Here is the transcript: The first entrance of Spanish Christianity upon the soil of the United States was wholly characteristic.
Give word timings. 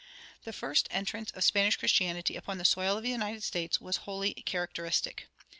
The 0.45 0.51
first 0.51 0.87
entrance 0.89 1.29
of 1.29 1.43
Spanish 1.43 1.77
Christianity 1.77 2.35
upon 2.35 2.57
the 2.57 2.65
soil 2.65 2.97
of 2.97 3.03
the 3.03 3.11
United 3.11 3.43
States 3.43 3.79
was 3.79 3.97
wholly 3.97 4.33
characteristic. 4.33 5.27